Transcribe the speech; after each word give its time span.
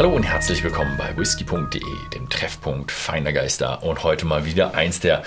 Hallo 0.00 0.16
und 0.16 0.22
herzlich 0.22 0.64
willkommen 0.64 0.96
bei 0.96 1.14
whisky.de, 1.14 1.82
dem 2.14 2.30
Treffpunkt 2.30 2.90
feiner 2.90 3.34
Geister. 3.34 3.82
Und 3.82 4.02
heute 4.02 4.24
mal 4.24 4.46
wieder 4.46 4.72
eins 4.72 4.98
der 5.00 5.22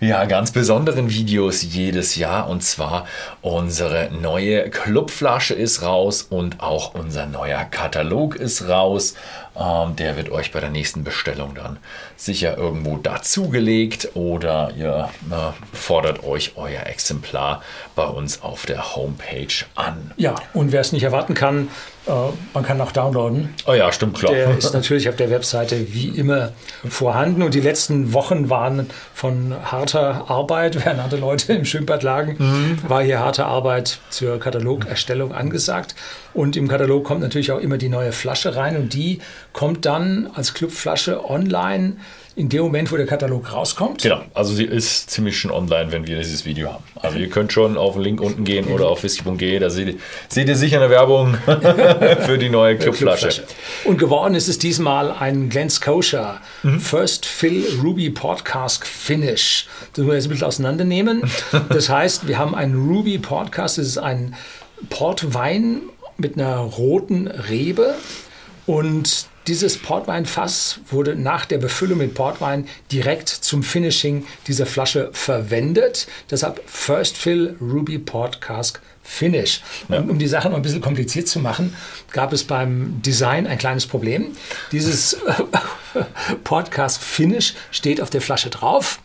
ja, 0.00 0.24
ganz 0.24 0.50
besonderen 0.50 1.10
Videos 1.10 1.62
jedes 1.62 2.16
Jahr. 2.16 2.48
Und 2.48 2.62
zwar 2.62 3.06
unsere 3.42 4.08
neue 4.10 4.70
Clubflasche 4.70 5.52
ist 5.52 5.82
raus 5.82 6.22
und 6.22 6.62
auch 6.62 6.94
unser 6.94 7.26
neuer 7.26 7.64
Katalog 7.64 8.36
ist 8.36 8.66
raus. 8.66 9.14
Ähm, 9.58 9.94
der 9.96 10.16
wird 10.16 10.30
euch 10.30 10.52
bei 10.52 10.60
der 10.60 10.70
nächsten 10.70 11.04
Bestellung 11.04 11.54
dann 11.54 11.76
sicher 12.16 12.56
irgendwo 12.56 12.96
dazugelegt 12.96 14.12
oder 14.14 14.72
ihr 14.74 15.10
äh, 15.30 15.76
fordert 15.76 16.24
euch 16.24 16.52
euer 16.56 16.86
Exemplar 16.86 17.62
bei 17.94 18.06
uns 18.06 18.40
auf 18.40 18.64
der 18.64 18.96
Homepage 18.96 19.66
an. 19.74 20.12
Ja, 20.16 20.34
und 20.54 20.72
wer 20.72 20.80
es 20.80 20.92
nicht 20.92 21.02
erwarten 21.02 21.34
kann, 21.34 21.68
man 22.06 22.64
kann 22.64 22.80
auch 22.80 22.92
downloaden. 22.92 23.54
Oh 23.66 23.72
ja, 23.72 23.90
stimmt, 23.90 24.18
klar. 24.18 24.32
Der 24.32 24.58
ist 24.58 24.74
natürlich 24.74 25.08
auf 25.08 25.16
der 25.16 25.30
Webseite 25.30 25.92
wie 25.92 26.08
immer 26.08 26.52
vorhanden. 26.86 27.42
Und 27.42 27.54
die 27.54 27.60
letzten 27.60 28.12
Wochen 28.12 28.50
waren 28.50 28.90
von 29.14 29.54
harter 29.64 30.30
Arbeit, 30.30 30.74
während 30.84 31.00
andere 31.00 31.20
Leute 31.20 31.54
im 31.54 31.64
Schwimmbad 31.64 32.02
lagen, 32.02 32.36
mhm. 32.38 32.78
war 32.88 33.02
hier 33.02 33.20
harte 33.20 33.46
Arbeit 33.46 34.00
zur 34.10 34.38
Katalogerstellung 34.38 35.32
angesagt. 35.32 35.94
Und 36.34 36.56
im 36.56 36.68
Katalog 36.68 37.04
kommt 37.04 37.20
natürlich 37.20 37.52
auch 37.52 37.60
immer 37.60 37.78
die 37.78 37.88
neue 37.88 38.12
Flasche 38.12 38.56
rein 38.56 38.76
und 38.76 38.92
die 38.92 39.20
kommt 39.52 39.86
dann 39.86 40.28
als 40.34 40.52
Clubflasche 40.52 41.28
online 41.28 41.94
in 42.36 42.48
dem 42.48 42.62
Moment, 42.62 42.90
wo 42.90 42.96
der 42.96 43.06
Katalog 43.06 43.52
rauskommt. 43.52 44.02
Genau, 44.02 44.22
also 44.34 44.54
sie 44.54 44.64
ist 44.64 45.10
ziemlich 45.10 45.38
schon 45.38 45.52
online, 45.52 45.92
wenn 45.92 46.06
wir 46.06 46.18
dieses 46.18 46.44
Video 46.44 46.72
haben. 46.72 46.82
Also 46.96 47.18
ihr 47.18 47.28
könnt 47.28 47.52
schon 47.52 47.76
auf 47.76 47.94
den 47.94 48.02
Link 48.02 48.20
unten 48.20 48.44
gehen 48.44 48.66
oder 48.66 48.88
auf 48.88 49.04
whisky.de, 49.04 49.58
da 49.60 49.70
seht, 49.70 50.00
seht, 50.28 50.48
ihr 50.48 50.56
sicher 50.56 50.80
eine 50.80 50.90
Werbung 50.90 51.36
für 52.26 52.36
die 52.36 52.48
neue 52.48 52.76
Clubflasche. 52.76 53.28
Clubflasche. 53.28 53.54
Und 53.84 53.98
geworden 53.98 54.34
ist 54.34 54.48
es 54.48 54.58
diesmal 54.58 55.12
ein 55.12 55.48
Glen 55.48 55.70
Scotia 55.70 56.40
mhm. 56.64 56.80
First 56.80 57.24
Fill 57.24 57.64
Ruby 57.82 58.10
Podcast 58.10 58.84
Finish. 58.84 59.68
Das 59.92 59.98
müssen 59.98 60.08
wir 60.08 60.14
jetzt 60.14 60.24
ein 60.26 60.30
bisschen 60.30 60.46
auseinandernehmen. 60.46 61.22
Das 61.68 61.88
heißt, 61.88 62.26
wir 62.26 62.38
haben 62.38 62.54
einen 62.54 62.88
Ruby 62.88 63.18
Podcast, 63.18 63.78
das 63.78 63.86
ist 63.86 63.98
ein 63.98 64.34
Portwein 64.90 65.82
mit 66.16 66.34
einer 66.34 66.56
roten 66.56 67.28
Rebe 67.28 67.94
und 68.66 69.28
dieses 69.46 69.78
Portweinfass 69.78 70.80
wurde 70.90 71.16
nach 71.16 71.44
der 71.44 71.58
Befüllung 71.58 71.98
mit 71.98 72.14
Portwein 72.14 72.66
direkt 72.90 73.28
zum 73.28 73.62
Finishing 73.62 74.26
dieser 74.46 74.66
Flasche 74.66 75.10
verwendet. 75.12 76.06
Deshalb 76.30 76.62
First 76.66 77.16
Fill 77.16 77.56
Ruby 77.60 77.98
Port 77.98 78.40
Cask 78.40 78.80
Finish. 79.02 79.60
Ja. 79.90 79.98
Und 79.98 80.10
um 80.10 80.18
die 80.18 80.26
Sache 80.26 80.48
noch 80.48 80.56
ein 80.56 80.62
bisschen 80.62 80.80
kompliziert 80.80 81.28
zu 81.28 81.38
machen, 81.38 81.76
gab 82.10 82.32
es 82.32 82.44
beim 82.44 83.02
Design 83.02 83.46
ein 83.46 83.58
kleines 83.58 83.86
Problem. 83.86 84.28
Dieses 84.72 85.18
Podcast 86.44 87.02
Finish 87.02 87.54
steht 87.70 88.00
auf 88.00 88.08
der 88.08 88.22
Flasche 88.22 88.48
drauf. 88.48 88.98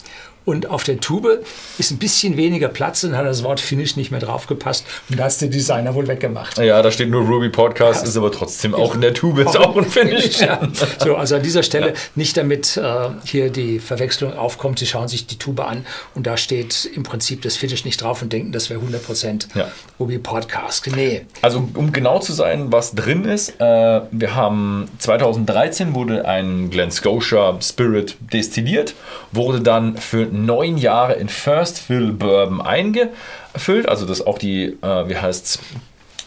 Und 0.50 0.68
auf 0.68 0.84
der 0.84 1.00
Tube 1.00 1.46
ist 1.78 1.92
ein 1.92 2.00
bisschen 2.00 2.36
weniger 2.36 2.70
Platz 2.70 3.04
und 3.04 3.16
hat 3.16 3.24
das 3.24 3.44
Wort 3.44 3.60
Finish 3.60 3.96
nicht 3.98 4.10
mehr 4.10 4.20
draufgepasst. 4.20 4.84
Und 5.08 5.20
da 5.20 5.28
ist 5.28 5.44
der 5.44 5.50
Designer 5.50 5.94
wohl 5.94 6.08
weggemacht. 6.08 6.58
Ja, 6.58 6.82
da 6.82 6.90
steht 6.90 7.12
nur 7.12 7.22
Ruby 7.22 7.50
Podcast, 7.50 8.02
ja. 8.02 8.10
ist 8.10 8.18
aber 8.18 8.32
trotzdem 8.32 8.74
auch 8.74 8.96
in 8.96 9.02
der 9.02 9.14
Tube 9.14 9.38
ist 9.38 9.56
auch 9.56 9.78
ein 9.78 9.86
Finish. 9.90 10.40
Ja. 10.40 10.60
So, 10.98 11.16
also 11.16 11.36
an 11.36 11.44
dieser 11.44 11.62
Stelle 11.62 11.90
ja. 11.90 11.94
nicht 12.16 12.36
damit 12.36 12.78
äh, 12.78 13.10
hier 13.26 13.52
die 13.52 13.78
Verwechslung 13.78 14.34
aufkommt. 14.34 14.80
Sie 14.80 14.88
schauen 14.88 15.08
sich 15.08 15.28
die 15.28 15.38
Tube 15.38 15.60
an 15.60 15.86
und 16.16 16.26
da 16.26 16.36
steht 16.36 16.90
im 16.96 17.04
Prinzip 17.04 17.44
das 17.44 17.56
Finish 17.56 17.86
nicht 17.86 18.02
drauf 18.02 18.24
und 18.24 18.34
denken, 18.34 18.52
das 18.52 18.72
wäre 18.72 18.80
100% 18.80 19.56
ja. 19.56 19.72
Ruby 20.00 20.18
Podcast. 20.18 20.90
Nee. 20.96 21.28
Also 21.44 21.70
um 21.76 21.92
genau 21.92 22.18
zu 22.18 22.34
sein, 22.34 22.72
was 22.72 22.96
drin 22.96 23.24
ist, 23.26 23.62
äh, 23.62 24.02
wir 24.10 24.34
haben 24.34 24.90
2013 24.98 25.94
wurde 25.94 26.26
ein 26.26 26.72
Glen 26.72 26.90
Scotia 26.90 27.56
Spirit 27.62 28.18
destilliert, 28.34 28.96
wurde 29.32 29.62
dann 29.62 29.96
für 29.96 30.24
neun 30.46 30.78
Jahre 30.78 31.14
in 31.14 31.30
First 31.30 31.80
Fill 31.80 32.12
Bourbon 32.12 32.62
eingefüllt. 32.62 33.88
Also 33.88 34.06
das 34.06 34.26
auch 34.26 34.38
die, 34.38 34.78
äh, 34.82 35.10
wie 35.10 35.18
heißt's, 35.18 35.60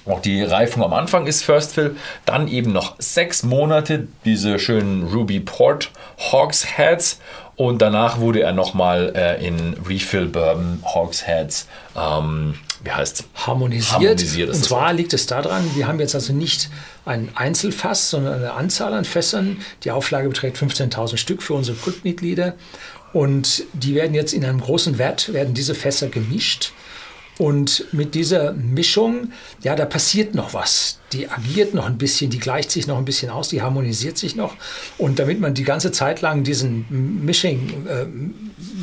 auch 0.05 0.21
die 0.21 0.43
Reifung 0.43 0.83
am 0.83 0.93
Anfang 0.93 1.27
ist 1.27 1.45
First 1.45 1.75
Fill. 1.75 1.97
Dann 2.25 2.49
eben 2.49 2.73
noch 2.73 2.97
sechs 2.99 3.43
Monate 3.43 4.09
diese 4.25 4.59
schönen 4.59 5.07
Ruby 5.09 5.41
Port 5.41 5.91
Hogsheads. 6.19 7.21
Und 7.55 7.83
danach 7.83 8.19
wurde 8.19 8.41
er 8.41 8.53
nochmal 8.53 9.13
äh, 9.15 9.47
in 9.47 9.77
Refill 9.87 10.27
Bourbon 10.27 10.83
Hogsheads, 10.85 11.69
ähm, 11.97 12.55
wie 12.85 12.91
heißt 12.91 13.25
harmonisiert. 13.35 13.93
harmonisiert 13.93 14.51
und 14.51 14.65
zwar 14.65 14.93
liegt 14.93 15.13
es 15.13 15.27
daran, 15.27 15.65
wir 15.75 15.87
haben 15.87 16.01
jetzt 16.01 16.15
also 16.15 16.33
nicht 16.33 16.69
ein 17.05 17.31
Einzelfass, 17.35 18.11
sondern 18.11 18.35
eine 18.35 18.53
Anzahl 18.53 18.93
an 18.95 19.05
Fässern. 19.05 19.59
Die 19.85 19.91
Auflage 19.91 20.29
beträgt 20.29 20.57
15.000 20.57 21.17
Stück 21.17 21.43
für 21.43 21.55
unsere 21.55 21.77
Kultmitglieder. 21.77 22.55
Und 23.13 23.65
die 23.73 23.95
werden 23.95 24.15
jetzt 24.15 24.33
in 24.33 24.45
einem 24.45 24.61
großen 24.61 24.99
Wert, 24.99 25.33
werden 25.33 25.55
diese 25.55 25.75
Fässer 25.75 26.09
gemischt. 26.09 26.73
Und 27.39 27.87
mit 27.93 28.15
dieser 28.15 28.53
Mischung, 28.53 29.33
ja, 29.63 29.75
da 29.75 29.87
passiert 29.87 30.35
noch 30.35 30.55
was. 30.55 30.99
Die 31.13 31.29
agiert 31.29 31.75
noch 31.75 31.87
ein 31.87 31.99
bisschen, 31.99 32.31
die 32.31 32.39
gleicht 32.39 32.71
sich 32.71 32.87
noch 32.87 32.99
ein 32.99 33.05
bisschen 33.05 33.31
aus, 33.31 33.49
die 33.49 33.63
harmonisiert 33.63 34.19
sich 34.19 34.37
noch. 34.37 34.55
Und 34.99 35.19
damit 35.19 35.41
man 35.41 35.55
die 35.55 35.65
ganze 35.65 35.93
Zeit 35.93 36.21
lang 36.21 36.45
diesen 36.45 37.25
Mixing, 37.25 37.87
äh, 37.87 38.07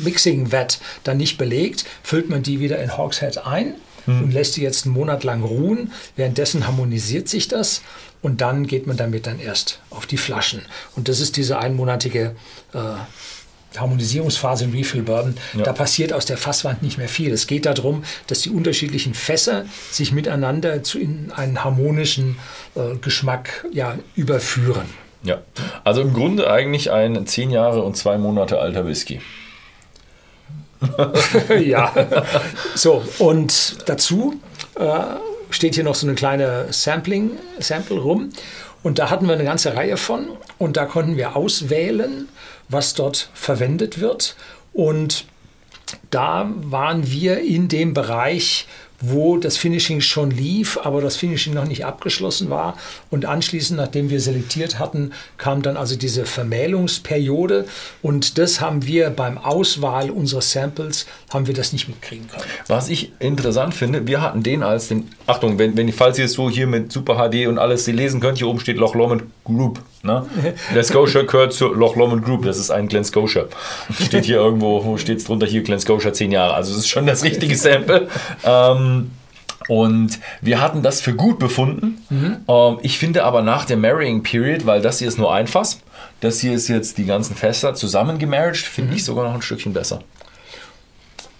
Mixing-Wert 0.04 0.80
dann 1.04 1.16
nicht 1.16 1.38
belegt, 1.38 1.84
füllt 2.02 2.28
man 2.28 2.42
die 2.42 2.60
wieder 2.60 2.78
in 2.82 2.96
Hogshead 2.96 3.38
ein 3.46 3.74
hm. 4.06 4.24
und 4.24 4.32
lässt 4.32 4.56
die 4.56 4.62
jetzt 4.62 4.86
einen 4.86 4.94
Monat 4.94 5.24
lang 5.24 5.42
ruhen. 5.42 5.92
Währenddessen 6.16 6.66
harmonisiert 6.66 7.28
sich 7.28 7.48
das 7.48 7.82
und 8.22 8.40
dann 8.40 8.66
geht 8.66 8.86
man 8.86 8.96
damit 8.96 9.26
dann 9.26 9.40
erst 9.40 9.80
auf 9.90 10.06
die 10.06 10.16
Flaschen. 10.16 10.62
Und 10.96 11.08
das 11.08 11.20
ist 11.20 11.36
diese 11.36 11.58
einmonatige 11.58 12.36
äh, 12.72 12.78
Harmonisierungsphase 13.78 14.64
im 14.64 14.72
Refill 14.72 15.02
Bourbon, 15.02 15.36
ja. 15.56 15.62
da 15.62 15.72
passiert 15.72 16.12
aus 16.12 16.26
der 16.26 16.36
Fasswand 16.36 16.82
nicht 16.82 16.98
mehr 16.98 17.08
viel. 17.08 17.32
Es 17.32 17.46
geht 17.46 17.66
darum, 17.66 18.02
dass 18.26 18.40
die 18.40 18.50
unterschiedlichen 18.50 19.14
Fässer 19.14 19.64
sich 19.90 20.12
miteinander 20.12 20.82
zu 20.82 20.98
in 20.98 21.30
einen 21.30 21.62
harmonischen 21.62 22.36
äh, 22.74 22.96
Geschmack 23.00 23.66
ja, 23.72 23.96
überführen. 24.16 24.86
Ja, 25.22 25.42
also 25.84 26.00
im 26.00 26.14
Grunde 26.14 26.50
eigentlich 26.50 26.90
ein 26.90 27.26
zehn 27.26 27.50
Jahre 27.50 27.82
und 27.82 27.96
zwei 27.96 28.18
Monate 28.18 28.58
alter 28.58 28.86
Whisky. 28.86 29.20
ja, 31.60 31.92
so 32.74 33.02
und 33.18 33.88
dazu 33.88 34.40
äh, 34.76 35.00
steht 35.50 35.74
hier 35.74 35.84
noch 35.84 35.94
so 35.94 36.06
eine 36.06 36.14
kleine 36.14 36.66
Sampling, 36.70 37.32
Sample 37.58 37.98
rum. 37.98 38.30
Und 38.82 38.98
da 38.98 39.10
hatten 39.10 39.26
wir 39.26 39.34
eine 39.34 39.44
ganze 39.44 39.74
Reihe 39.76 39.98
von 39.98 40.28
und 40.58 40.78
da 40.78 40.86
konnten 40.86 41.16
wir 41.16 41.36
auswählen, 41.36 42.28
was 42.70 42.94
dort 42.94 43.28
verwendet 43.34 44.00
wird. 44.00 44.36
Und 44.72 45.26
da 46.10 46.50
waren 46.54 47.10
wir 47.10 47.40
in 47.40 47.68
dem 47.68 47.92
Bereich, 47.92 48.66
wo 49.00 49.38
das 49.38 49.56
Finishing 49.56 50.00
schon 50.00 50.30
lief, 50.30 50.78
aber 50.82 51.00
das 51.00 51.16
Finishing 51.16 51.54
noch 51.54 51.66
nicht 51.66 51.84
abgeschlossen 51.84 52.50
war. 52.50 52.76
Und 53.10 53.24
anschließend, 53.24 53.78
nachdem 53.78 54.10
wir 54.10 54.20
selektiert 54.20 54.78
hatten, 54.78 55.12
kam 55.38 55.62
dann 55.62 55.76
also 55.76 55.96
diese 55.96 56.26
Vermählungsperiode. 56.26 57.66
Und 58.02 58.38
das 58.38 58.60
haben 58.60 58.86
wir 58.86 59.10
beim 59.10 59.38
Auswahl 59.38 60.10
unserer 60.10 60.42
Samples, 60.42 61.06
haben 61.30 61.46
wir 61.46 61.54
das 61.54 61.72
nicht 61.72 61.88
mitkriegen 61.88 62.28
können. 62.28 62.44
Was 62.66 62.88
ich 62.88 63.12
interessant 63.18 63.74
finde, 63.74 64.06
wir 64.06 64.20
hatten 64.20 64.42
den 64.42 64.62
als 64.62 64.88
den, 64.88 65.08
Achtung, 65.26 65.58
wenn, 65.58 65.76
wenn 65.76 65.92
falls 65.92 66.18
ihr 66.18 66.26
es 66.26 66.32
so 66.32 66.50
hier 66.50 66.66
mit 66.66 66.92
Super 66.92 67.16
HD 67.16 67.46
und 67.46 67.58
alles 67.58 67.84
Sie 67.84 67.92
lesen 67.92 68.20
könnt, 68.20 68.38
hier 68.38 68.48
oben 68.48 68.60
steht 68.60 68.76
Loch 68.76 68.94
Lomond 68.94 69.24
Group. 69.44 69.80
Ne? 70.02 70.24
Der 70.74 70.82
Scotia 70.82 71.22
gehört 71.22 71.52
zur 71.52 71.76
Loch 71.76 71.94
Lomond 71.94 72.24
Group, 72.24 72.44
das 72.44 72.58
ist 72.58 72.70
ein 72.70 72.88
Glen 72.88 73.04
Scotia. 73.04 73.44
Steht 74.02 74.24
hier 74.24 74.36
irgendwo, 74.36 74.82
wo 74.84 74.96
steht 74.96 75.18
es 75.18 75.24
drunter? 75.24 75.46
Hier 75.46 75.62
Glen 75.62 75.78
Scotia 75.78 76.12
10 76.12 76.32
Jahre. 76.32 76.54
Also 76.54 76.72
es 76.72 76.78
ist 76.78 76.88
schon 76.88 77.06
das 77.06 77.22
richtige 77.22 77.54
Sample. 77.56 78.08
Ähm, 78.44 79.10
und 79.68 80.18
wir 80.40 80.60
hatten 80.60 80.82
das 80.82 81.00
für 81.00 81.14
gut 81.14 81.38
befunden. 81.38 82.04
Mhm. 82.08 82.36
Ähm, 82.48 82.78
ich 82.82 82.98
finde 82.98 83.24
aber 83.24 83.42
nach 83.42 83.66
der 83.66 83.76
Marrying 83.76 84.22
Period, 84.22 84.64
weil 84.64 84.80
das 84.80 84.98
hier 85.00 85.08
ist 85.08 85.18
nur 85.18 85.32
ein 85.34 85.46
Fass, 85.46 85.80
das 86.20 86.40
hier 86.40 86.54
ist 86.54 86.68
jetzt 86.68 86.96
die 86.96 87.04
ganzen 87.04 87.36
Fässer 87.36 87.74
zusammengemarried, 87.74 88.56
finde 88.56 88.90
mhm. 88.90 88.96
ich 88.96 89.04
sogar 89.04 89.24
noch 89.24 89.34
ein 89.34 89.42
Stückchen 89.42 89.72
besser. 89.72 90.00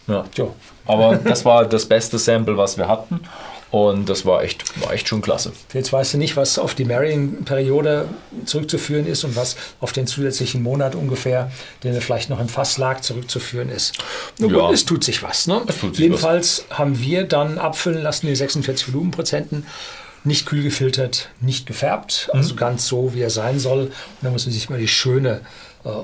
Ja. 0.07 0.25
Jo. 0.37 0.55
Aber 0.87 1.17
das 1.17 1.45
war 1.45 1.65
das 1.65 1.87
beste 1.87 2.19
Sample, 2.19 2.57
was 2.57 2.77
wir 2.77 2.89
hatten. 2.89 3.21
Und 3.71 4.09
das 4.09 4.27
war 4.27 4.43
echt, 4.43 4.65
war 4.81 4.93
echt 4.93 5.07
schon 5.07 5.23
klasse. 5.23 5.53
Jetzt 5.73 5.93
weißt 5.93 6.15
du 6.15 6.19
nicht, 6.19 6.37
was 6.37 6.59
auf 6.59 6.75
die 6.75 6.85
Marrying-Periode 6.85 8.09
zurückzuführen 8.45 9.07
ist 9.07 9.23
und 9.23 9.37
was 9.37 9.57
auf 9.81 9.93
den 9.93 10.09
zusätzlichen 10.09 10.63
Monat 10.63 10.97
ungefähr, 10.97 11.53
der 11.83 12.01
vielleicht 12.03 12.31
noch 12.31 12.41
im 12.41 12.49
Fass 12.49 12.79
lag, 12.79 13.01
zurückzuführen 13.01 13.69
ist. 13.69 13.99
Nur 14.39 14.51
ja. 14.51 14.67
gut, 14.67 14.75
es 14.75 14.85
tut 14.85 15.05
sich 15.05 15.23
was. 15.23 15.47
Ne? 15.47 15.63
Tut 15.81 15.95
sich 15.95 16.05
Jedenfalls 16.05 16.65
was. 16.69 16.79
haben 16.79 17.01
wir 17.01 17.25
dann 17.25 17.59
abfüllen 17.59 18.03
lassen, 18.03 18.27
die 18.27 18.35
46 18.35 18.93
Volumenprozenten 18.93 19.67
nicht 20.25 20.47
kühl 20.47 20.63
gefiltert, 20.63 21.31
nicht 21.41 21.67
gefärbt, 21.67 22.29
also 22.33 22.53
mhm. 22.55 22.59
ganz 22.59 22.87
so, 22.87 23.15
wie 23.15 23.23
er 23.23 23.31
sein 23.31 23.59
soll. 23.59 23.85
Und 23.85 23.93
da 24.21 24.31
muss 24.31 24.47
man 24.47 24.53
sich 24.53 24.69
mal 24.69 24.79
die 24.79 24.89
schöne 24.89 25.41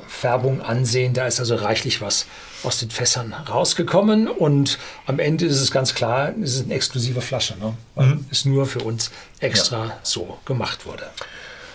Färbung 0.09 0.61
ansehen. 0.61 1.13
Da 1.15 1.27
ist 1.27 1.41
also 1.41 1.57
reichlich 1.57 2.01
was 2.01 2.27
aus 2.63 2.79
den 2.79 2.91
Fässern 2.91 3.33
rausgekommen 3.33 4.29
und 4.29 4.79
am 5.07 5.19
Ende 5.19 5.47
ist 5.47 5.61
es 5.61 5.71
ganz 5.71 5.95
klar, 5.95 6.33
es 6.43 6.55
ist 6.55 6.65
eine 6.65 6.75
exklusive 6.75 7.21
Flasche, 7.21 7.57
ne? 7.59 7.75
weil 7.95 8.07
mhm. 8.07 8.27
es 8.31 8.45
nur 8.45 8.67
für 8.67 8.81
uns 8.81 9.11
extra 9.41 9.87
ja. 9.87 9.99
so 10.03 10.39
gemacht 10.45 10.87
wurde. 10.87 11.05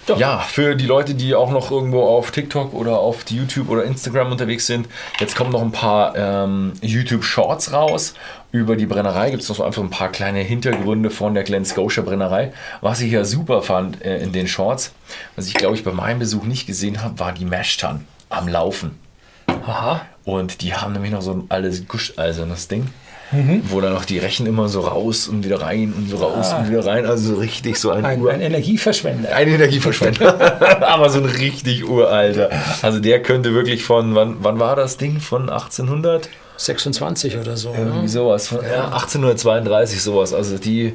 Doch. 0.07 0.17
Ja, 0.19 0.39
für 0.39 0.75
die 0.75 0.87
Leute, 0.87 1.13
die 1.13 1.35
auch 1.35 1.51
noch 1.51 1.69
irgendwo 1.69 2.03
auf 2.03 2.31
TikTok 2.31 2.73
oder 2.73 2.99
auf 2.99 3.23
YouTube 3.29 3.69
oder 3.69 3.83
Instagram 3.83 4.31
unterwegs 4.31 4.65
sind, 4.65 4.87
jetzt 5.19 5.35
kommen 5.35 5.51
noch 5.51 5.61
ein 5.61 5.71
paar 5.71 6.15
ähm, 6.15 6.73
YouTube 6.81 7.23
Shorts 7.23 7.71
raus. 7.71 8.15
Über 8.51 8.75
die 8.75 8.85
Brennerei 8.85 9.29
gibt 9.29 9.43
es 9.43 9.49
noch 9.49 9.57
so 9.57 9.63
einfach 9.63 9.81
ein 9.81 9.89
paar 9.89 10.09
kleine 10.09 10.39
Hintergründe 10.39 11.09
von 11.09 11.33
der 11.33 11.43
Glen 11.43 11.65
Scotia 11.65 12.03
Brennerei. 12.03 12.51
Was 12.81 12.99
ich 13.01 13.11
ja 13.11 13.23
super 13.23 13.61
fand 13.61 14.03
äh, 14.03 14.17
in 14.17 14.31
den 14.31 14.47
Shorts, 14.47 14.91
was 15.35 15.47
ich 15.47 15.53
glaube 15.53 15.75
ich 15.75 15.83
bei 15.83 15.91
meinem 15.91 16.19
Besuch 16.19 16.43
nicht 16.43 16.67
gesehen 16.67 17.03
habe, 17.03 17.19
war 17.19 17.31
die 17.31 17.45
Mashtan 17.45 18.05
am 18.29 18.47
Laufen. 18.47 18.99
Aha. 19.47 20.01
Und 20.23 20.61
die 20.61 20.73
haben 20.73 20.93
nämlich 20.93 21.11
noch 21.11 21.21
so 21.21 21.33
ein 21.33 21.45
altes 21.49 21.87
guscheisernes 21.87 22.67
Ding. 22.67 22.87
Mhm. 23.31 23.61
Wo 23.69 23.79
dann 23.81 23.93
noch 23.93 24.05
die 24.05 24.19
Rechen 24.19 24.45
immer 24.45 24.67
so 24.67 24.81
raus 24.81 25.27
und 25.27 25.43
wieder 25.45 25.61
rein 25.61 25.93
und 25.95 26.09
so 26.09 26.17
raus 26.17 26.51
ah. 26.51 26.59
und 26.59 26.69
wieder 26.69 26.85
rein. 26.85 27.05
Also 27.05 27.35
richtig 27.35 27.77
so 27.77 27.91
ein, 27.91 28.03
ein, 28.03 28.27
ein 28.27 28.41
Energieverschwender. 28.41 29.33
Ein 29.33 29.47
Energieverschwender. 29.47 30.81
Aber 30.87 31.09
so 31.09 31.19
ein 31.19 31.25
richtig 31.25 31.87
uralter. 31.87 32.49
Also 32.81 32.99
der 32.99 33.21
könnte 33.21 33.53
wirklich 33.53 33.83
von, 33.83 34.15
wann, 34.15 34.37
wann 34.41 34.59
war 34.59 34.75
das 34.75 34.97
Ding? 34.97 35.19
Von 35.19 35.49
1800? 35.49 36.29
26 36.57 37.37
oder 37.37 37.57
so. 37.57 37.73
Irgendwie 37.75 38.01
ne? 38.01 38.09
sowas. 38.09 38.49
Von, 38.49 38.63
ja. 38.63 38.85
1832 38.85 40.01
sowas. 40.01 40.33
Also 40.33 40.57
die 40.57 40.93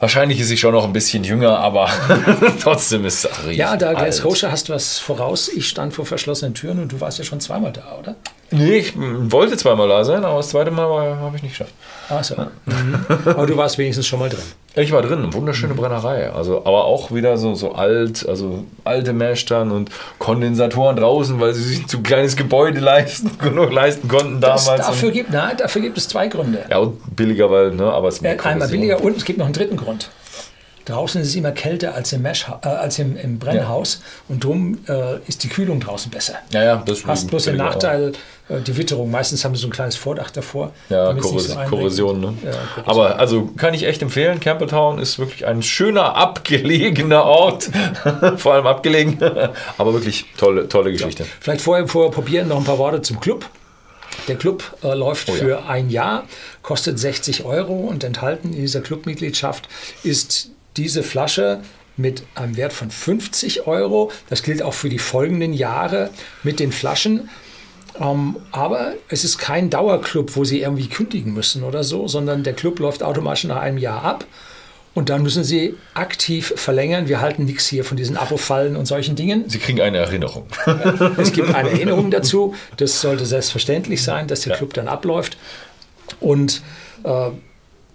Wahrscheinlich 0.00 0.40
ist 0.40 0.48
sie 0.48 0.56
schon 0.56 0.72
noch 0.72 0.84
ein 0.84 0.94
bisschen 0.94 1.24
jünger, 1.24 1.58
aber 1.58 1.90
trotzdem 2.62 3.04
ist 3.04 3.26
es. 3.26 3.54
Ja, 3.54 3.76
da 3.76 4.10
Scotia 4.10 4.50
hast 4.50 4.70
du 4.70 4.72
was 4.72 4.98
voraus. 4.98 5.50
Ich 5.50 5.68
stand 5.68 5.92
vor 5.92 6.06
verschlossenen 6.06 6.54
Türen 6.54 6.80
und 6.80 6.90
du 6.90 7.02
warst 7.02 7.18
ja 7.18 7.24
schon 7.24 7.38
zweimal 7.38 7.70
da, 7.70 7.98
oder? 7.98 8.16
Nee, 8.52 8.78
ich 8.78 8.94
wollte 8.96 9.56
zweimal 9.56 9.88
da 9.88 10.04
sein, 10.04 10.24
aber 10.24 10.38
das 10.38 10.48
zweite 10.48 10.70
Mal 10.70 10.88
habe 10.88 11.36
ich 11.36 11.42
nicht 11.42 11.52
geschafft. 11.52 11.72
Ach 12.08 12.24
so. 12.24 12.34
Mhm. 12.66 13.06
Aber 13.24 13.46
du 13.46 13.56
warst 13.56 13.78
wenigstens 13.78 14.06
schon 14.06 14.18
mal 14.18 14.28
drin. 14.28 14.42
Ich 14.74 14.90
war 14.92 15.02
drin, 15.02 15.32
wunderschöne. 15.32 15.74
Brennerei. 15.74 16.30
Also, 16.30 16.58
aber 16.58 16.84
auch 16.84 17.12
wieder 17.12 17.36
so, 17.36 17.54
so 17.54 17.72
alt, 17.72 18.28
also 18.28 18.64
alte 18.84 19.12
Mästern 19.12 19.70
und 19.70 19.90
Kondensatoren 20.18 20.96
draußen, 20.96 21.40
weil 21.40 21.54
sie 21.54 21.62
sich 21.62 21.82
ein 21.82 21.88
zu 21.88 22.02
kleines 22.02 22.36
Gebäude 22.36 22.80
leisten, 22.80 23.30
genug 23.38 23.72
leisten 23.72 24.08
konnten 24.08 24.40
damals. 24.40 24.64
Das 24.66 24.86
dafür, 24.86 25.10
gibt, 25.10 25.30
nein, 25.30 25.56
dafür 25.56 25.82
gibt 25.82 25.98
es 25.98 26.08
zwei 26.08 26.28
Gründe. 26.28 26.64
Ja, 26.68 26.78
und 26.78 27.16
billiger, 27.16 27.50
weil, 27.50 27.72
ne, 27.72 27.84
aber 27.84 28.08
es 28.08 28.20
ja, 28.20 28.32
Einmal 28.32 28.68
billiger 28.68 29.02
und 29.02 29.16
es 29.16 29.24
gibt 29.24 29.38
noch 29.38 29.46
einen 29.46 29.54
dritten 29.54 29.76
Grund. 29.76 30.10
Draußen 30.90 31.20
ist 31.20 31.28
es 31.28 31.36
immer 31.36 31.52
kälter 31.52 31.94
als 31.94 32.12
im, 32.12 32.22
Mesh, 32.22 32.46
äh, 32.62 32.68
als 32.68 32.98
im, 32.98 33.16
im 33.16 33.38
Brennhaus 33.38 34.00
ja. 34.00 34.34
und 34.34 34.44
darum 34.44 34.78
äh, 34.88 35.18
ist 35.28 35.44
die 35.44 35.48
Kühlung 35.48 35.78
draußen 35.78 36.10
besser. 36.10 36.34
Ja, 36.52 36.64
ja, 36.64 36.82
das 36.84 37.06
Hast 37.06 37.28
bloß 37.28 37.44
den 37.44 37.56
Nachteil, 37.56 38.12
äh, 38.48 38.60
die 38.60 38.76
Witterung. 38.76 39.08
Meistens 39.08 39.44
haben 39.44 39.54
sie 39.54 39.62
so 39.62 39.68
ein 39.68 39.72
kleines 39.72 39.94
Vordach 39.94 40.30
davor. 40.30 40.72
Ja, 40.88 41.14
Korros 41.14 41.46
so 41.46 41.54
Korrosion. 41.68 42.20
Ne? 42.20 42.34
Ja, 42.44 42.50
Korrosion. 42.50 42.84
Aber 42.86 43.18
also 43.20 43.46
kann 43.56 43.72
ich 43.72 43.84
echt 43.84 44.02
empfehlen, 44.02 44.40
Campbelltown 44.40 44.98
ist 44.98 45.20
wirklich 45.20 45.46
ein 45.46 45.62
schöner, 45.62 46.16
abgelegener 46.16 47.24
Ort. 47.24 47.70
Vor 48.36 48.54
allem 48.54 48.66
abgelegen. 48.66 49.18
Aber 49.78 49.94
wirklich 49.94 50.24
tolle, 50.36 50.68
tolle 50.68 50.90
Geschichte. 50.90 51.22
Ja. 51.22 51.28
Vielleicht 51.38 51.60
vorher, 51.60 51.86
vorher 51.86 52.10
probieren 52.10 52.48
noch 52.48 52.58
ein 52.58 52.64
paar 52.64 52.78
Worte 52.78 53.00
zum 53.02 53.20
Club. 53.20 53.46
Der 54.26 54.36
Club 54.36 54.76
äh, 54.82 54.92
läuft 54.94 55.28
oh, 55.28 55.32
für 55.32 55.50
ja. 55.50 55.66
ein 55.68 55.88
Jahr, 55.88 56.24
kostet 56.62 56.98
60 56.98 57.44
Euro 57.44 57.74
und 57.74 58.02
enthalten 58.02 58.52
in 58.52 58.60
dieser 58.60 58.80
Clubmitgliedschaft 58.80 59.68
ist 60.02 60.50
diese 60.80 61.02
Flasche 61.02 61.60
mit 61.96 62.22
einem 62.34 62.56
Wert 62.56 62.72
von 62.72 62.90
50 62.90 63.66
Euro. 63.66 64.10
Das 64.30 64.42
gilt 64.42 64.62
auch 64.62 64.72
für 64.72 64.88
die 64.88 64.98
folgenden 64.98 65.52
Jahre 65.52 66.10
mit 66.42 66.58
den 66.58 66.72
Flaschen. 66.72 67.28
Ähm, 68.00 68.36
aber 68.50 68.94
es 69.08 69.24
ist 69.24 69.36
kein 69.36 69.68
Dauerclub, 69.68 70.36
wo 70.36 70.44
Sie 70.44 70.60
irgendwie 70.60 70.88
kündigen 70.88 71.34
müssen 71.34 71.64
oder 71.64 71.84
so, 71.84 72.08
sondern 72.08 72.44
der 72.44 72.54
Club 72.54 72.78
läuft 72.78 73.02
automatisch 73.02 73.44
nach 73.44 73.60
einem 73.60 73.76
Jahr 73.76 74.02
ab. 74.02 74.24
Und 74.94 75.08
dann 75.08 75.22
müssen 75.22 75.44
Sie 75.44 75.74
aktiv 75.94 76.52
verlängern. 76.56 77.08
Wir 77.08 77.20
halten 77.20 77.44
nichts 77.44 77.68
hier 77.68 77.84
von 77.84 77.96
diesen 77.96 78.16
Abo-Fallen 78.16 78.74
und 78.74 78.86
solchen 78.86 79.14
Dingen. 79.14 79.44
Sie 79.48 79.58
kriegen 79.58 79.80
eine 79.80 79.98
Erinnerung. 79.98 80.46
Es 81.16 81.32
gibt 81.32 81.54
eine 81.54 81.70
Erinnerung 81.72 82.10
dazu. 82.10 82.54
Das 82.78 83.00
sollte 83.00 83.26
selbstverständlich 83.26 84.02
sein, 84.02 84.26
dass 84.26 84.40
der 84.40 84.52
ja. 84.52 84.56
Club 84.56 84.72
dann 84.74 84.88
abläuft. 84.88 85.36
Und 86.18 86.62
äh, 87.04 87.30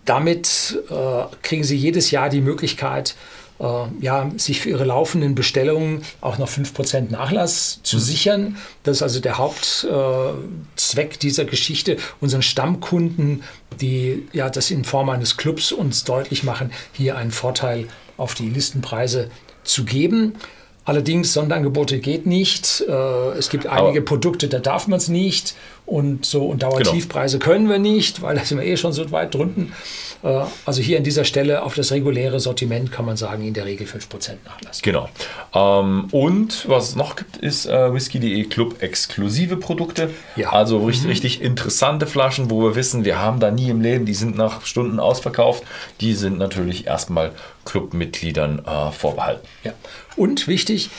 damit 0.06 0.82
äh, 0.90 1.36
kriegen 1.42 1.64
Sie 1.64 1.76
jedes 1.76 2.12
Jahr 2.12 2.30
die 2.30 2.42
Möglichkeit, 2.42 3.16
äh, 3.60 3.64
ja, 4.02 4.30
sich 4.38 4.62
für 4.62 4.70
ihre 4.70 4.84
laufenden 4.84 5.36
Bestellungen 5.36 6.04
auch 6.22 6.38
noch 6.38 6.50
5% 6.50 7.12
Nachlass 7.12 7.80
zu 7.84 7.98
mhm. 7.98 8.02
sichern. 8.02 8.58
Das 8.84 8.98
ist 8.98 9.04
also 9.04 9.20
der 9.20 9.38
Hauptzweck 9.38 11.14
äh, 11.14 11.18
dieser 11.22 11.46
Geschichte, 11.46 11.98
unseren 12.20 12.42
Stammkunden, 12.42 13.44
die 13.80 14.28
ja 14.34 14.50
das 14.50 14.72
in 14.72 14.84
Form 14.84 15.10
eines 15.10 15.38
Clubs 15.38 15.72
uns 15.72 16.04
deutlich 16.04 16.44
machen, 16.44 16.72
hier 16.94 17.18
einen 17.18 17.32
Vorteil 17.32 17.88
auf 18.18 18.34
die 18.34 18.50
Listenpreise 18.50 19.30
zu 19.64 19.86
geben. 19.86 20.34
Allerdings, 20.86 21.34
Sonderangebote 21.34 22.00
geht 22.00 22.28
nicht. 22.28 22.84
Äh, 22.88 22.92
es 23.38 23.50
gibt 23.50 23.66
einige 23.66 24.00
Aber 24.00 24.06
Produkte, 24.06 24.48
da 24.48 24.60
darf 24.60 24.88
man 24.88 24.98
es 24.98 25.08
nicht. 25.08 25.56
Und 25.86 26.26
so 26.26 26.48
und 26.48 26.64
Dauertiefpreise 26.64 27.38
genau. 27.38 27.52
können 27.52 27.70
wir 27.70 27.78
nicht, 27.78 28.24
weil 28.24 28.36
da 28.36 28.44
sind 28.44 28.58
wir 28.58 28.66
eh 28.66 28.76
schon 28.76 28.92
so 28.92 29.12
weit 29.12 29.36
drunten. 29.36 29.72
Äh, 30.24 30.46
also 30.66 30.82
hier 30.82 30.98
an 30.98 31.04
dieser 31.04 31.26
Stelle 31.26 31.62
auf 31.62 31.76
das 31.76 31.92
reguläre 31.92 32.40
Sortiment 32.40 32.92
kann 32.92 33.06
man 33.06 33.18
sagen, 33.18 33.46
in 33.46 33.54
der 33.54 33.66
Regel 33.66 33.86
5% 33.86 34.38
Nachlass. 34.46 34.82
Genau. 34.82 35.10
Ähm, 35.54 36.08
und 36.12 36.68
was 36.68 36.90
es 36.90 36.96
noch 36.96 37.16
gibt, 37.16 37.38
ist 37.38 37.68
äh, 37.68 37.94
Whisky.de 37.94 38.44
Club 38.46 38.82
exklusive 38.82 39.58
Produkte. 39.58 40.10
Ja. 40.36 40.52
Also 40.52 40.84
richtig, 40.84 41.04
mhm. 41.04 41.10
richtig 41.12 41.42
interessante 41.42 42.08
Flaschen, 42.08 42.50
wo 42.50 42.64
wir 42.64 42.76
wissen, 42.76 43.06
wir 43.06 43.20
haben 43.20 43.40
da 43.40 43.52
nie 43.52 43.70
im 43.70 43.82
Leben, 43.82 44.06
die 44.06 44.16
sind 44.16 44.36
nach 44.36 44.66
Stunden 44.66 45.00
ausverkauft. 45.00 45.64
Die 46.02 46.14
sind 46.14 46.40
natürlich 46.40 46.88
erstmal 46.88 47.32
Clubmitgliedern 47.66 48.66
äh, 48.66 48.92
vorbehalten. 48.92 49.48
Ja. 49.64 49.74
Und 50.16 50.48
wichtig, 50.48 50.90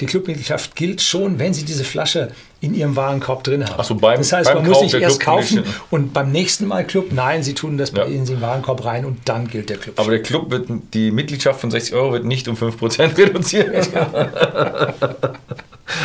die 0.00 0.06
Clubmitgliedschaft 0.06 0.76
gilt 0.76 1.02
schon, 1.02 1.38
wenn 1.38 1.52
Sie 1.54 1.64
diese 1.64 1.84
Flasche 1.84 2.30
in 2.60 2.74
Ihrem 2.74 2.96
Warenkorb 2.96 3.44
drin 3.44 3.64
haben. 3.64 3.74
Ach 3.78 3.84
so, 3.84 3.94
beim, 3.96 4.18
das 4.18 4.32
heißt, 4.32 4.54
man 4.54 4.64
Kauf 4.64 4.74
muss 4.74 4.92
nicht 4.92 4.94
erst 4.94 5.20
kaufen 5.20 5.64
und 5.90 6.12
beim 6.12 6.30
nächsten 6.30 6.66
Mal 6.66 6.84
Club, 6.84 7.12
nein, 7.12 7.42
Sie 7.42 7.54
tun 7.54 7.78
das 7.78 7.92
ja. 7.92 8.04
in 8.04 8.24
den 8.24 8.40
Warenkorb 8.40 8.84
rein 8.84 9.04
und 9.04 9.28
dann 9.28 9.48
gilt 9.48 9.70
der 9.70 9.78
Club. 9.78 9.98
Aber 9.98 10.10
der 10.10 10.22
Club 10.22 10.50
wird, 10.50 10.68
die 10.94 11.10
Mitgliedschaft 11.10 11.60
von 11.60 11.70
60 11.70 11.94
Euro 11.94 12.12
wird 12.12 12.24
nicht 12.24 12.48
um 12.48 12.56
5% 12.56 13.16
reduziert. 13.18 13.92
Ja. 13.92 14.94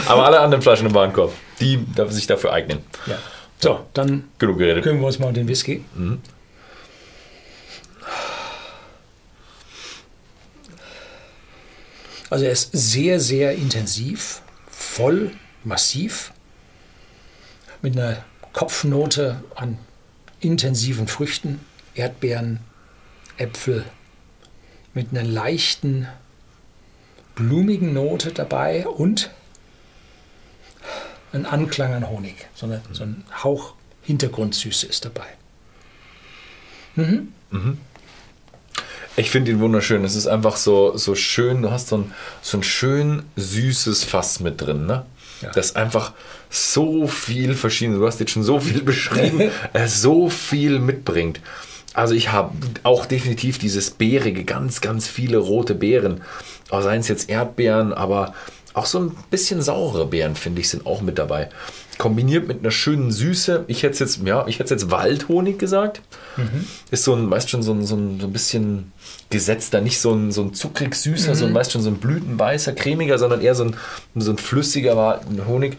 Aber 0.07 0.25
alle 0.25 0.39
anderen 0.39 0.61
Flaschen 0.61 0.87
im 0.87 0.93
Warenkorb, 0.93 1.33
die 1.59 1.79
sich 2.09 2.27
dafür 2.27 2.53
eignen. 2.53 2.79
Ja. 3.05 3.17
So, 3.59 3.79
dann 3.93 4.25
Genug 4.39 4.57
geredet. 4.57 4.83
können 4.83 4.99
wir 4.99 5.07
uns 5.07 5.19
mal 5.19 5.31
den 5.33 5.47
Whisky. 5.47 5.83
Mhm. 5.95 6.19
Also 12.33 12.45
er 12.45 12.51
ist 12.51 12.71
sehr, 12.71 13.19
sehr 13.19 13.53
intensiv, 13.53 14.41
voll, 14.71 15.29
massiv, 15.63 16.33
mit 17.83 17.95
einer 17.95 18.25
Kopfnote 18.53 19.43
an 19.53 19.77
intensiven 20.39 21.07
Früchten, 21.07 21.59
Erdbeeren, 21.93 22.61
Äpfel, 23.37 23.85
mit 24.95 25.11
einer 25.11 25.21
leichten, 25.21 26.07
blumigen 27.35 27.93
Note 27.93 28.31
dabei 28.31 28.87
und 28.87 29.29
ein 31.33 31.45
Anklang 31.45 31.93
an 31.93 32.09
Honig. 32.09 32.47
So, 32.55 32.65
eine, 32.65 32.81
so 32.93 33.03
ein 33.03 33.23
Hauch 33.43 33.75
Hintergrundsüße 34.01 34.87
ist 34.87 35.05
dabei. 35.05 35.27
Mhm. 36.95 37.31
Mhm. 37.51 37.77
Ich 39.15 39.29
finde 39.29 39.51
ihn 39.51 39.59
wunderschön. 39.59 40.03
Es 40.03 40.15
ist 40.15 40.27
einfach 40.27 40.55
so, 40.55 40.97
so 40.97 41.13
schön. 41.15 41.61
Du 41.61 41.71
hast 41.71 41.89
so 41.89 41.97
ein, 41.97 42.13
so 42.41 42.57
ein 42.57 42.63
schön 42.63 43.23
süßes 43.35 44.03
Fass 44.03 44.39
mit 44.39 44.61
drin, 44.61 44.85
ne? 44.85 45.05
Ja. 45.41 45.51
Das 45.51 45.75
einfach 45.75 46.13
so 46.49 47.07
viel 47.07 47.53
verschieden. 47.53 47.99
Du 47.99 48.07
hast 48.07 48.19
jetzt 48.19 48.31
schon 48.31 48.43
so 48.43 48.59
viel 48.59 48.81
beschrieben, 48.83 49.51
er 49.73 49.87
so 49.87 50.29
viel 50.29 50.79
mitbringt. 50.79 51.41
Also 51.93 52.15
ich 52.15 52.31
habe 52.31 52.55
auch 52.81 53.05
definitiv 53.05 53.59
dieses 53.59 53.91
Beerige, 53.91 54.45
ganz, 54.45 54.81
ganz 54.81 55.07
viele 55.07 55.37
rote 55.37 55.75
Beeren. 55.75 56.21
Seien 56.71 57.01
es 57.01 57.07
jetzt 57.07 57.29
Erdbeeren, 57.29 57.93
aber 57.93 58.33
auch 58.73 58.87
so 58.87 58.99
ein 58.99 59.15
bisschen 59.29 59.61
saure 59.61 60.07
Beeren, 60.07 60.35
finde 60.35 60.61
ich, 60.61 60.69
sind 60.69 60.87
auch 60.87 61.01
mit 61.01 61.19
dabei. 61.19 61.49
Kombiniert 61.97 62.47
mit 62.47 62.59
einer 62.59 62.71
schönen 62.71 63.11
Süße. 63.11 63.65
Ich 63.67 63.83
hätte 63.83 63.99
jetzt, 64.03 64.21
ja, 64.25 64.45
ich 64.47 64.59
hätte 64.59 64.73
jetzt 64.73 64.91
Waldhonig 64.91 65.59
gesagt. 65.59 66.01
Mhm. 66.37 66.67
Ist 66.91 67.03
so 67.03 67.13
ein, 67.13 67.25
meist 67.25 67.49
schon 67.49 67.63
so 67.63 67.73
ein, 67.73 67.85
so 67.85 67.95
ein, 67.95 68.19
so 68.19 68.27
ein 68.27 68.33
bisschen 68.33 68.91
gesetzter, 69.29 69.81
nicht 69.81 69.99
so 69.99 70.13
ein, 70.13 70.31
so 70.31 70.41
ein 70.41 70.53
zuckrig 70.53 70.95
süßer, 70.95 71.31
mhm. 71.31 71.35
so 71.35 71.45
ein, 71.45 71.53
meist 71.53 71.71
schon 71.71 71.81
so 71.81 71.89
ein 71.89 71.97
blütenweißer, 71.97 72.73
cremiger, 72.73 73.17
sondern 73.17 73.41
eher 73.41 73.55
so 73.55 73.65
ein, 73.65 73.75
so 74.15 74.31
ein 74.31 74.37
flüssiger 74.37 75.21
Honig. 75.47 75.77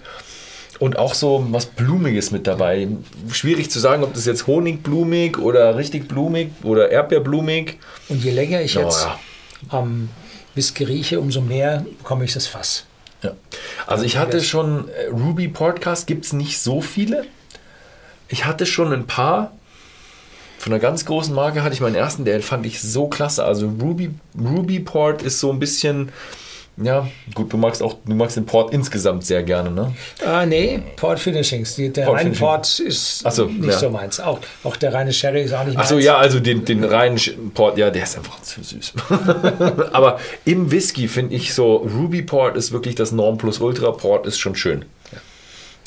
Und 0.81 0.99
auch 0.99 1.15
so 1.15 1.47
was 1.51 1.67
Blumiges 1.67 2.31
mit 2.33 2.47
dabei. 2.47 2.89
Schwierig 3.31 3.71
zu 3.71 3.79
sagen, 3.79 4.03
ob 4.03 4.13
das 4.15 4.27
jetzt 4.27 4.47
Honigblumig 4.47 5.39
oder 5.39 5.77
richtig 5.77 6.09
blumig 6.09 6.51
oder 6.63 6.91
Erdbeerblumig. 6.91 7.79
Und 8.09 8.25
je 8.25 8.33
länger 8.33 8.61
ich 8.61 8.75
jetzt 8.75 9.07
am 9.69 9.71
ja. 9.71 9.79
ähm, 9.81 10.09
Whisky 10.55 10.85
rieche, 10.85 11.21
umso 11.21 11.41
mehr 11.41 11.85
bekomme 11.99 12.25
ich 12.25 12.33
das 12.33 12.47
Fass. 12.47 12.87
Ja. 13.25 13.33
Also 13.87 14.05
ich 14.05 14.19
hatte 14.19 14.43
schon, 14.43 14.89
äh, 14.89 15.07
Ruby 15.07 15.49
Podcast 15.49 16.07
gibt 16.07 16.27
es 16.27 16.33
nicht 16.33 16.59
so 16.61 16.81
viele. 16.81 17.27
Ich 18.29 18.45
hatte 18.45 18.67
schon 18.67 18.93
ein 18.93 19.07
paar 19.07 19.53
von 20.59 20.73
einer 20.73 20.81
ganz 20.81 21.05
großen 21.05 21.35
Marke 21.35 21.63
hatte 21.63 21.75
ich 21.75 21.83
meinen 21.83 21.95
ersten, 21.95 22.25
der 22.25 22.41
fand 22.41 22.65
ich 22.65 22.81
so 22.81 23.07
klasse. 23.07 23.45
Also 23.45 23.69
Ruby, 23.69 24.15
Ruby 24.39 24.81
Port 24.81 25.21
ist 25.21 25.39
so 25.39 25.53
ein 25.53 25.59
bisschen, 25.59 26.11
ja, 26.77 27.09
gut, 27.35 27.53
du 27.53 27.57
magst 27.57 27.83
auch, 27.83 27.97
du 28.05 28.15
magst 28.15 28.37
den 28.37 28.47
Port 28.47 28.73
insgesamt 28.73 29.25
sehr 29.25 29.45
gerne, 29.45 29.71
ne? 29.71 29.95
Ah, 30.27 30.45
nee, 30.45 30.83
Port 30.97 31.21
Finishings. 31.21 31.77
Die, 31.77 31.91
der 31.91 32.07
Port 32.07 32.17
reine 32.17 32.31
Finishing. 32.31 32.47
Port 32.47 32.81
ist 32.81 33.19
so, 33.19 33.47
nicht 33.47 33.67
ja. 33.67 33.79
so 33.79 33.91
meins. 33.91 34.19
Auch, 34.19 34.41
auch 34.65 34.77
der 34.77 34.93
reine 34.93 35.13
Sherry 35.13 35.43
ist 35.43 35.53
auch 35.53 35.65
nicht 35.65 35.77
meins. 35.77 35.87
Achso, 35.87 35.99
ja, 35.99 36.17
also 36.17 36.41
den, 36.41 36.65
den 36.65 36.83
reinen 36.83 37.19
Port, 37.55 37.79
ja, 37.79 37.91
der 37.91 38.03
ist 38.03 38.17
einfach 38.17 38.43
zu 38.43 38.63
süß. 38.63 38.93
Aber 39.93 40.19
im 40.45 40.73
Whisky 40.73 41.07
finde 41.07 41.37
ich 41.37 41.55
so, 41.55 41.77
Ruby 41.77 42.23
Port 42.23 42.57
ist 42.57 42.73
wirklich 42.73 42.97
das 42.97 43.13
Norm 43.13 43.39
Plus 43.39 43.61
Ultra 43.61 43.93
Port 43.93 44.27
ist 44.27 44.39
schon 44.39 44.57
schön. 44.57 44.85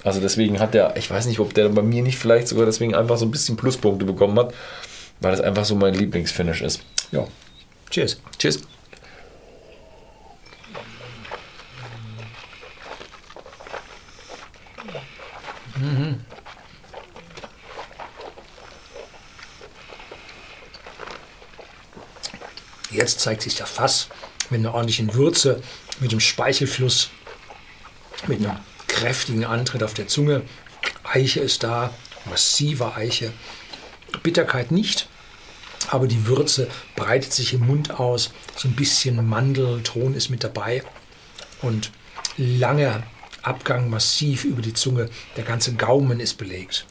Also 0.06 0.22
deswegen 0.22 0.62
hat 0.62 0.74
der, 0.74 0.96
ich 0.96 1.12
weiß 1.12 1.26
nicht, 1.26 1.40
ob 1.40 1.54
der 1.54 1.68
bei 1.68 1.82
mir 1.82 2.02
nicht 2.02 2.18
vielleicht 2.18 2.48
sogar 2.48 2.66
deswegen 2.66 2.96
einfach 2.96 3.18
so 3.18 3.26
ein 3.26 3.32
bisschen 3.32 3.58
Pluspunkte 3.58 4.06
bekommen 4.06 4.40
hat, 4.40 4.54
weil 5.20 5.32
das 5.32 5.42
einfach 5.42 5.66
so 5.66 5.76
mein 5.76 5.94
Lieblingsfinish 5.94 6.62
ist. 6.62 6.82
Ja. 7.12 7.28
Cheers. 7.90 8.22
Cheers. 8.38 8.62
Mhm. 15.80 16.26
Jetzt 22.90 23.20
zeigt 23.20 23.42
sich 23.42 23.56
der 23.56 23.66
Fass 23.66 24.08
mit 24.50 24.60
einer 24.60 24.74
ordentlichen 24.74 25.14
Würze, 25.14 25.62
mit 26.00 26.12
dem 26.12 26.20
Speichelfluss, 26.20 27.10
mit 28.28 28.40
einem 28.40 28.58
kräftigen 28.88 29.46
Antritt 29.46 29.84
auf 29.84 29.94
der 29.94 30.08
Zunge. 30.08 30.44
Eiche 31.04 31.42
ist 31.42 31.64
da, 31.64 31.94
massiver 32.26 32.96
Eiche. 32.96 33.32
Bitterkeit 34.24 34.72
nicht, 34.72 35.08
aber 35.90 36.08
die 36.08 36.28
Würze 36.28 36.70
breitet 36.96 37.34
sich 37.34 37.54
im 37.54 37.68
Mund 37.68 38.00
aus. 38.00 38.32
So 38.56 38.68
ein 38.68 38.76
bisschen 38.76 39.28
Mandelton 39.28 40.16
ist 40.16 40.30
mit 40.30 40.44
dabei. 40.44 40.84
Und 41.62 41.92
langer 42.38 43.04
Abgang 43.48 43.90
massiv 43.90 44.44
über 44.44 44.62
die 44.62 44.74
Zunge. 44.74 45.10
Der 45.36 45.44
ganze 45.44 45.74
Gaumen 45.76 46.20
ist 46.20 46.36
belegt. 46.36 46.86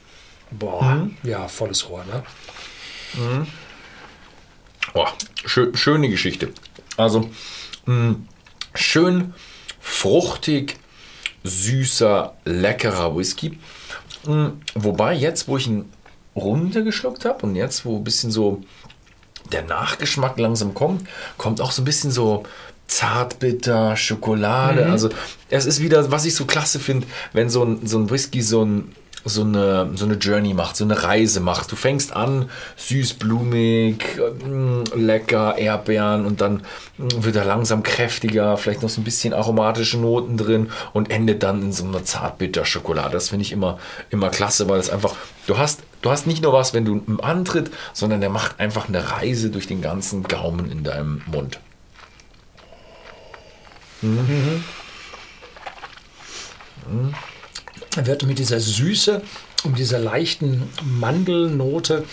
Boah, 0.51 0.95
mhm. 0.95 1.17
ja, 1.23 1.49
volles 1.49 1.89
Rohr, 1.89 2.05
ne? 2.05 2.23
Mhm. 3.15 3.47
Boah, 4.93 5.13
schön, 5.45 5.77
schöne 5.77 6.09
Geschichte. 6.09 6.53
Also, 6.97 7.31
mh, 7.87 7.95
mm, 7.95 8.29
schön 8.75 9.35
fruchtig, 9.81 10.77
süßer, 11.45 12.35
leckerer 12.45 13.17
Whisky. 13.17 13.59
Mm, 14.27 14.49
wobei 14.75 15.15
jetzt, 15.15 15.49
wo 15.49 15.57
ich 15.57 15.67
ihn 15.67 15.93
runtergeschluckt 16.35 17.25
habe 17.25 17.47
und 17.47 17.57
jetzt, 17.57 17.85
wo 17.85 17.97
ein 17.97 18.05
bisschen 18.05 18.31
so 18.31 18.63
der 19.53 19.63
Nachgeschmack 19.63 20.39
langsam 20.39 20.75
kommt, 20.75 21.09
kommt 21.37 21.61
auch 21.61 21.71
so 21.71 21.83
ein 21.83 21.85
bisschen 21.85 22.11
so 22.11 22.43
zartbitter, 22.87 23.97
Schokolade. 23.97 24.85
Mhm. 24.85 24.90
Also 24.90 25.09
es 25.50 25.66
ist 25.66 25.81
wieder, 25.81 26.11
was 26.11 26.25
ich 26.25 26.35
so 26.35 26.45
klasse 26.45 26.78
finde, 26.78 27.07
wenn 27.33 27.50
so 27.50 27.64
ein, 27.64 27.87
so 27.87 27.99
ein 27.99 28.11
Whisky 28.11 28.43
so 28.43 28.64
ein 28.64 28.93
so 29.28 29.43
eine, 29.43 29.90
so 29.97 30.05
eine 30.05 30.14
Journey 30.14 30.55
macht, 30.55 30.76
so 30.76 30.85
eine 30.85 31.02
Reise 31.02 31.40
macht. 31.40 31.73
Du 31.73 31.76
fängst 31.76 32.14
an, 32.14 32.49
süß, 32.76 33.14
blumig, 33.14 34.19
mm, 34.45 34.85
lecker, 34.95 35.59
Erdbeeren 35.59 36.25
und 36.26 36.40
dann 36.40 36.62
mm, 36.97 37.25
wird 37.25 37.35
er 37.35 37.45
langsam 37.45 37.83
kräftiger, 37.83 38.57
vielleicht 38.57 38.83
noch 38.83 38.88
so 38.88 39.00
ein 39.00 39.05
bisschen 39.05 39.35
aromatische 39.35 39.99
Noten 39.99 40.37
drin 40.37 40.71
und 40.93 41.11
endet 41.11 41.43
dann 41.43 41.61
in 41.61 41.73
so 41.73 41.85
einer 41.85 42.05
zartbitter 42.05 42.64
Schokolade. 42.64 43.14
Das 43.14 43.31
finde 43.31 43.45
ich 43.45 43.52
immer, 43.52 43.78
immer 44.11 44.31
klasse, 44.31 44.69
weil 44.69 44.78
es 44.78 44.90
einfach, 44.90 45.16
du 45.49 45.59
hast, 45.59 45.81
du 46.02 46.11
hast 46.11 46.28
nicht 46.28 46.43
nur 46.43 46.52
was, 46.52 46.73
wenn 46.73 46.85
du 46.85 47.02
im 47.05 47.21
Antritt, 47.21 47.73
sondern 47.93 48.21
der 48.21 48.31
macht 48.31 48.61
einfach 48.61 48.88
eine 48.88 49.11
Reise 49.11 49.50
durch 49.50 49.66
den 49.66 49.83
ganzen 49.83 50.23
Gaumen 50.23 50.71
in 50.71 50.85
deinem 50.85 51.23
Mund. 51.26 51.59
Mhm. 54.03 54.65
Mhm 56.88 57.15
wird 58.05 58.25
mit 58.25 58.38
dieser 58.38 58.61
Süße 58.61 59.23
und 59.65 59.79
dieser 59.79 59.99
leichten 59.99 60.69
Mandelnote, 60.85 62.05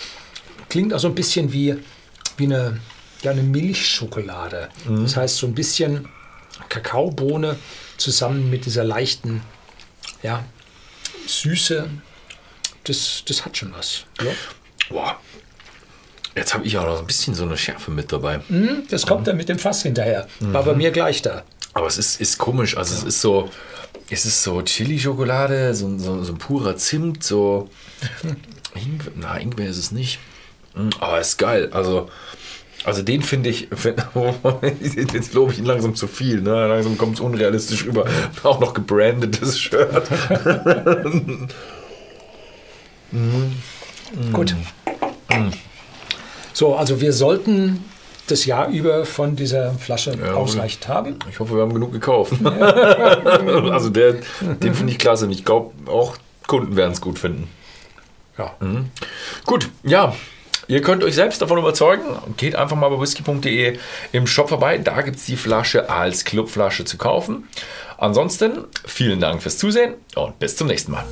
klingt 0.68 0.94
auch 0.94 0.98
so 0.98 1.08
ein 1.08 1.14
bisschen 1.14 1.52
wie, 1.52 1.76
wie 2.36 2.44
eine, 2.44 2.80
ja, 3.22 3.32
eine 3.32 3.42
Milchschokolade. 3.42 4.70
Mhm. 4.88 5.02
Das 5.02 5.16
heißt, 5.16 5.36
so 5.36 5.46
ein 5.46 5.54
bisschen 5.54 6.08
Kakaobohne 6.68 7.56
zusammen 7.96 8.48
mit 8.48 8.64
dieser 8.64 8.84
leichten 8.84 9.42
ja, 10.22 10.44
Süße, 11.26 11.90
das, 12.84 13.22
das 13.26 13.44
hat 13.44 13.56
schon 13.56 13.72
was. 13.74 14.04
Ja. 14.22 14.30
Boah. 14.88 15.20
Jetzt 16.36 16.52
habe 16.52 16.66
ich 16.66 16.76
auch 16.78 16.84
noch 16.84 16.98
ein 16.98 17.06
bisschen 17.06 17.34
so 17.34 17.44
eine 17.44 17.56
Schärfe 17.56 17.92
mit 17.92 18.10
dabei. 18.10 18.40
Mhm, 18.48 18.88
das 18.90 19.06
kommt 19.06 19.20
mhm. 19.20 19.24
dann 19.26 19.36
mit 19.36 19.48
dem 19.48 19.58
Fass 19.58 19.82
hinterher. 19.82 20.26
War 20.40 20.64
bei 20.64 20.72
mhm. 20.72 20.78
mir 20.78 20.90
gleich 20.90 21.22
da. 21.22 21.44
Aber 21.74 21.86
es 21.86 21.98
ist, 21.98 22.20
ist 22.20 22.38
komisch. 22.38 22.76
Also 22.76 22.94
ja. 22.94 23.00
es 23.00 23.06
ist 23.06 23.20
so, 23.20 23.50
ist 24.08 24.24
es 24.24 24.42
so 24.42 24.62
Chili-Schokolade, 24.62 25.74
so, 25.74 25.98
so, 25.98 26.22
so, 26.22 26.32
ein 26.32 26.38
purer 26.38 26.76
Zimt, 26.76 27.22
so. 27.22 27.68
Ingwer, 28.74 29.12
na, 29.16 29.36
Ingwer 29.38 29.66
ist 29.66 29.78
es 29.78 29.90
nicht. 29.92 30.18
Hm, 30.74 30.90
aber 31.00 31.20
ist 31.20 31.36
geil. 31.36 31.70
Also, 31.72 32.08
also 32.84 33.02
den 33.02 33.22
finde 33.22 33.50
ich, 33.50 33.68
find, 33.74 34.04
jetzt 35.12 35.32
lobe 35.32 35.52
ich 35.52 35.58
ihn 35.58 35.64
langsam 35.64 35.94
zu 35.94 36.06
viel, 36.06 36.40
ne? 36.40 36.68
langsam 36.68 36.98
kommt 36.98 37.14
es 37.14 37.20
unrealistisch 37.20 37.86
rüber. 37.86 38.06
Auch 38.42 38.60
noch 38.60 38.74
gebrandetes 38.74 39.58
Shirt. 39.58 40.08
Gut. 44.32 44.56
Mm. 45.30 45.48
So, 46.52 46.76
also 46.76 47.00
wir 47.00 47.12
sollten 47.12 47.84
das 48.26 48.46
Jahr 48.46 48.68
über 48.68 49.04
von 49.04 49.36
dieser 49.36 49.72
Flasche 49.74 50.16
ja, 50.16 50.34
ausreichend 50.34 50.88
haben. 50.88 51.18
Ich 51.30 51.40
hoffe, 51.40 51.54
wir 51.54 51.62
haben 51.62 51.74
genug 51.74 51.92
gekauft. 51.92 52.34
also 52.44 53.90
der, 53.90 54.16
den 54.40 54.74
finde 54.74 54.92
ich 54.92 54.98
klasse. 54.98 55.28
Ich 55.30 55.44
glaube, 55.44 55.72
auch 55.90 56.16
Kunden 56.46 56.76
werden 56.76 56.92
es 56.92 57.00
gut 57.00 57.18
finden. 57.18 57.48
Ja. 58.38 58.54
Mhm. 58.60 58.90
Gut, 59.44 59.70
ja. 59.82 60.14
Ihr 60.66 60.80
könnt 60.80 61.04
euch 61.04 61.14
selbst 61.14 61.42
davon 61.42 61.58
überzeugen. 61.58 62.04
Geht 62.38 62.56
einfach 62.56 62.76
mal 62.76 62.88
bei 62.88 63.00
whisky.de 63.00 63.78
im 64.12 64.26
Shop 64.26 64.48
vorbei. 64.48 64.78
Da 64.78 65.02
gibt 65.02 65.18
es 65.18 65.26
die 65.26 65.36
Flasche 65.36 65.90
als 65.90 66.24
Clubflasche 66.24 66.86
zu 66.86 66.96
kaufen. 66.96 67.48
Ansonsten 67.98 68.64
vielen 68.86 69.20
Dank 69.20 69.42
fürs 69.42 69.58
Zusehen 69.58 69.94
und 70.14 70.38
bis 70.38 70.56
zum 70.56 70.68
nächsten 70.68 70.92
Mal. 70.92 71.04